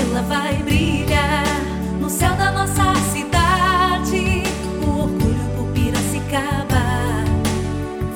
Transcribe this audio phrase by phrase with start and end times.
[0.00, 1.44] estrela vai brilhar
[2.00, 4.42] no céu da nossa cidade.
[4.82, 7.24] O orgulho por Piracicaba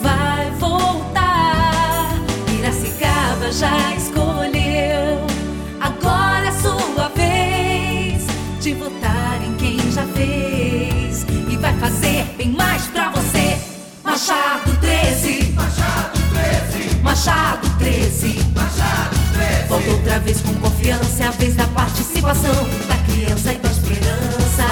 [0.01, 2.15] vai voltar.
[2.47, 5.27] Piracicaba já escolheu.
[5.81, 8.27] Agora é sua vez
[8.61, 13.59] de votar em quem já fez e vai fazer bem mais pra você.
[14.03, 18.39] Machado 13, Machado 13, Machado 13.
[18.55, 19.69] Machado 13.
[19.69, 21.64] Volta outra vez com confiança, é a vez da
[21.95, 22.55] participação
[22.89, 24.65] da criança e da esperança.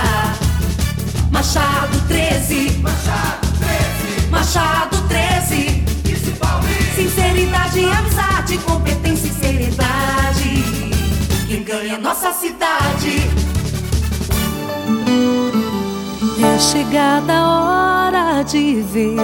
[1.31, 5.85] Machado 13, Machado 13, Machado 13.
[6.03, 6.95] Vice Paulista.
[6.97, 10.65] Sinceridade, amizade, competência e seriedade.
[11.47, 13.31] Quem ganha nossa cidade.
[16.45, 19.17] É chegada a hora de ver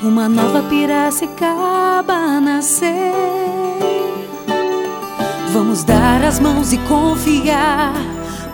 [0.00, 3.05] uma nova Piracicaba nascer.
[5.56, 7.94] Vamos dar as mãos e confiar.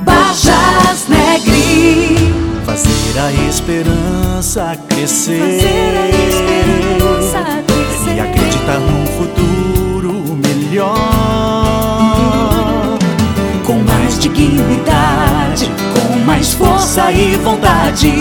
[0.02, 2.32] Bajas Negri.
[2.64, 5.40] Fazer a esperança crescer.
[5.40, 8.14] Fazer a esperança crescer.
[8.14, 10.12] E acreditar num futuro
[10.46, 10.96] melhor.
[13.66, 18.12] Com mais dignidade, com mais força e vontade,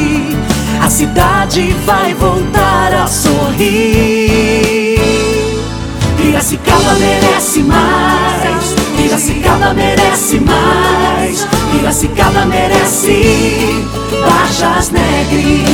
[0.82, 4.42] a cidade vai voltar a sorrir.
[6.18, 8.51] Piracicaba merece mais,
[9.52, 13.86] Piracicaba merece mais, Piracicaba merece
[14.26, 15.66] Baixas Negri.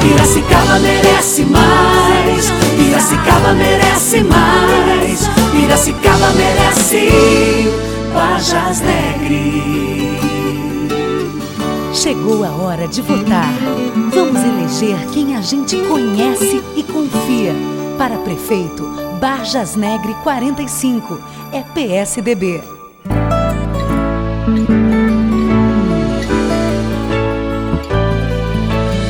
[0.00, 7.68] Piracicaba merece mais, Piracicaba merece mais, Piracicaba merece
[8.14, 10.16] Bajas Negri.
[11.92, 13.52] Chegou a hora de votar.
[14.14, 17.54] Vamos eleger quem a gente conhece e confia.
[17.98, 21.22] Para prefeito, Barjas Negre 45.
[21.52, 22.60] É PSDB.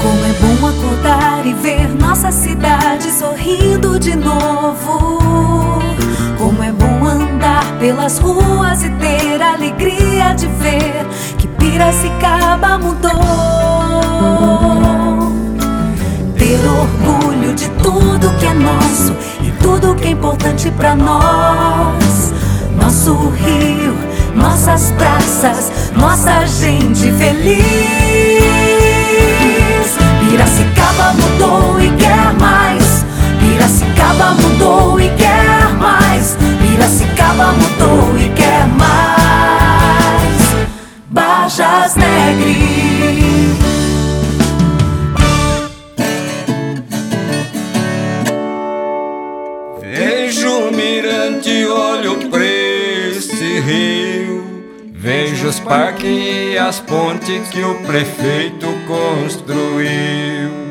[0.02, 5.18] Como é bom acordar e ver nossa cidade sorrindo de novo.
[6.36, 11.06] Como é bom andar pelas ruas e ter a alegria de ver
[11.38, 13.12] que Piracicaba mudou.
[16.36, 19.31] Ter orgulho de tudo que é nosso
[19.82, 22.32] tudo que é importante pra nós.
[22.80, 23.94] Nosso rio,
[24.34, 28.01] nossas praças, nossa gente feliz.
[53.92, 54.44] Rio.
[54.92, 60.62] Vejo os parques e as pontes que o prefeito construiu.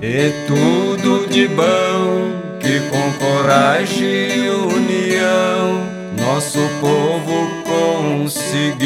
[0.00, 2.30] E tudo de bom
[2.60, 5.86] que com coragem e união
[6.20, 8.78] nosso povo conseguiu.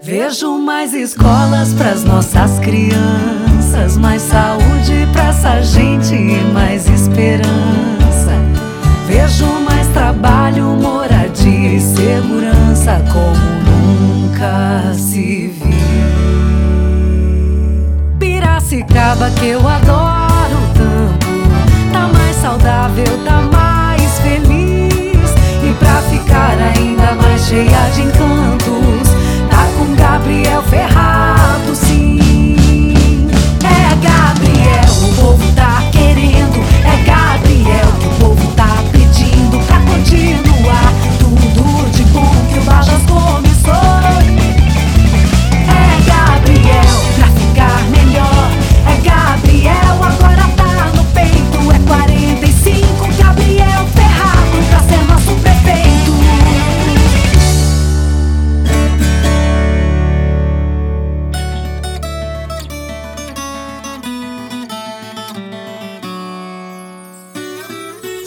[0.00, 7.63] Vejo mais escolas pras nossas crianças, mais saúde pra essa gente e mais esperança.
[19.44, 19.93] Que eu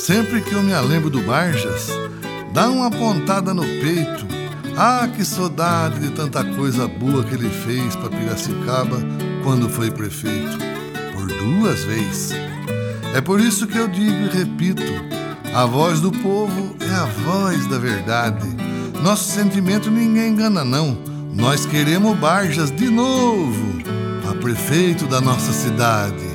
[0.07, 1.89] Sempre que eu me lembro do Barjas,
[2.54, 4.25] dá uma pontada no peito.
[4.77, 9.01] Ah, que saudade de tanta coisa boa que ele fez para Piracicaba
[9.44, 10.57] quando foi prefeito.
[11.13, 12.31] Por duas vezes.
[13.13, 14.81] É por isso que eu digo e repito:
[15.54, 18.48] a voz do povo é a voz da verdade.
[19.04, 20.98] Nosso sentimento ninguém engana, não.
[21.33, 23.83] Nós queremos Barjas de novo,
[24.24, 26.27] para prefeito da nossa cidade.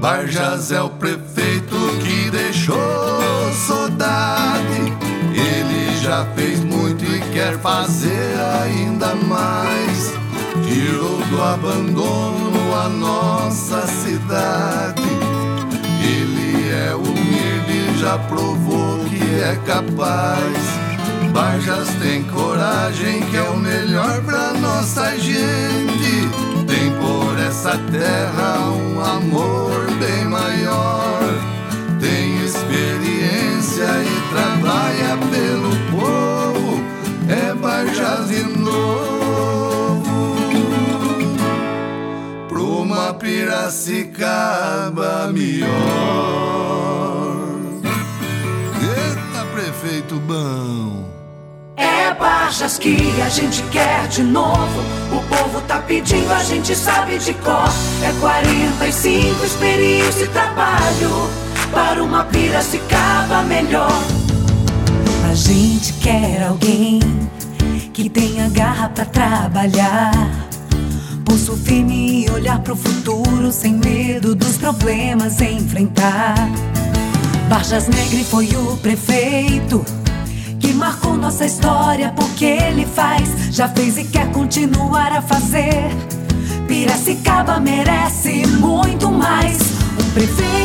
[0.00, 2.78] Barjas é o prefeito que deixou
[3.66, 4.92] saudade.
[5.34, 10.14] Ele já fez muito e quer fazer ainda mais.
[10.66, 15.02] Tirou do abandono a nossa cidade.
[16.00, 20.88] Ele é humilde e já provou que é capaz.
[21.32, 26.28] Barjas tem coragem, que é o melhor pra nossa gente.
[26.66, 29.77] Tem por essa terra um amor
[43.68, 45.68] Piracicaba melhor.
[48.80, 51.04] Eita, prefeito bom.
[51.76, 54.80] É Barjas que a gente quer de novo.
[55.12, 57.68] O povo tá pedindo, a gente sabe de cor.
[58.02, 61.28] É 45 experiência e trabalho
[61.70, 64.02] para uma Piracicaba melhor.
[65.30, 67.00] A gente quer alguém
[67.92, 70.47] que tenha garra pra trabalhar.
[71.28, 76.34] Pulso firme e olhar pro futuro sem medo dos problemas enfrentar.
[77.50, 79.84] Barjas Negre foi o prefeito
[80.58, 85.90] que marcou nossa história porque ele faz, já fez e quer continuar a fazer.
[86.66, 89.58] Piracicaba merece muito mais.
[90.00, 90.57] Um prefeito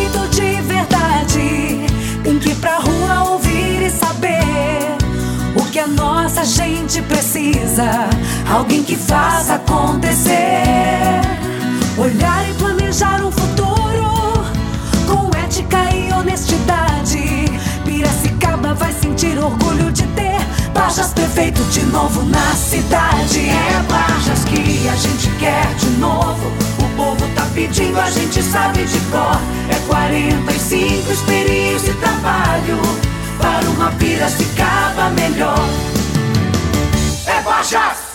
[6.43, 8.09] nossa gente precisa.
[8.51, 11.21] Alguém que faça acontecer.
[11.97, 14.43] Olhar e planejar um futuro
[15.07, 17.45] com ética e honestidade.
[17.85, 20.39] Piracicaba vai sentir orgulho de ter
[20.73, 23.39] Barjas prefeito de novo na cidade.
[23.49, 26.51] É Barjas que a gente quer de novo.
[26.79, 29.39] O povo tá pedindo, a gente sabe de cor.
[29.69, 32.79] É 45 experiência e trabalho
[33.39, 36.02] para uma Piracicaba melhor.
[37.25, 38.12] É Barjas!